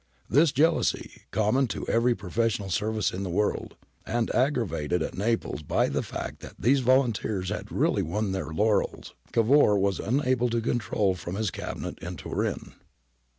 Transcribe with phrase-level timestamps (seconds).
[0.27, 5.89] This jealousy, common to every professional service in the world, and aggravated at Naples by
[5.89, 11.13] the fact that these volunteers had really won their laurels, Cavour was unable to control
[11.13, 12.73] from his cabinet in Turin.